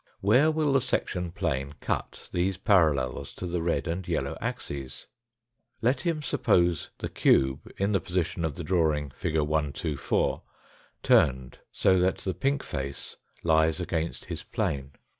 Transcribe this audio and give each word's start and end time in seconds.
Where 0.21 0.49
will 0.49 0.73
the 0.73 0.81
section 0.81 1.31
plane 1.31 1.75
cut 1.79 2.27
these 2.31 2.57
parallels 2.57 3.31
to 3.33 3.45
the 3.45 3.61
red 3.61 3.87
and 3.87 4.07
yellow 4.07 4.35
axes? 4.41 5.05
Let 5.79 6.01
him 6.01 6.23
suppose 6.23 6.89
the 6.97 7.07
cube, 7.07 7.71
in 7.77 7.91
the 7.91 7.99
position 8.01 8.43
of 8.43 8.55
the 8.55 8.63
drawing, 8.63 9.11
fig. 9.11 9.37
124, 9.37 10.41
turned 11.03 11.59
so 11.71 11.99
that 11.99 12.17
the 12.17 12.33
pink 12.33 12.63
face 12.63 13.17
lies 13.43 13.79
against 13.79 14.25
his 14.25 14.41
plane. 14.41 14.93